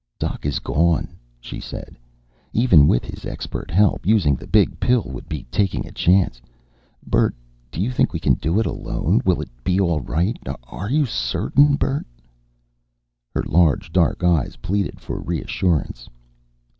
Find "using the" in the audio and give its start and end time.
4.03-4.47